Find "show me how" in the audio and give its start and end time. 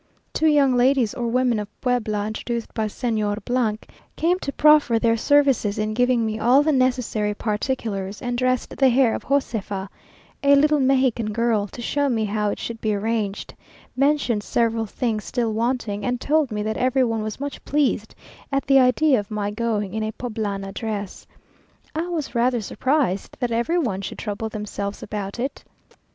11.83-12.49